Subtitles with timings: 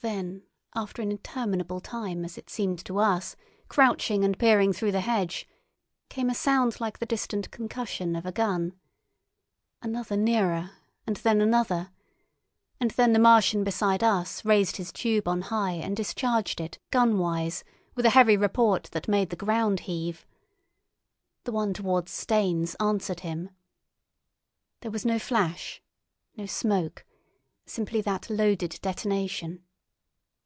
[0.00, 0.42] Then,
[0.74, 3.36] after an interminable time, as it seemed to us,
[3.68, 5.48] crouching and peering through the hedge,
[6.08, 8.72] came a sound like the distant concussion of a gun.
[9.80, 10.70] Another nearer,
[11.06, 11.92] and then another.
[12.80, 17.62] And then the Martian beside us raised his tube on high and discharged it, gunwise,
[17.94, 20.26] with a heavy report that made the ground heave.
[21.44, 23.50] The one towards Staines answered him.
[24.80, 25.80] There was no flash,
[26.36, 27.04] no smoke,
[27.66, 29.62] simply that loaded detonation.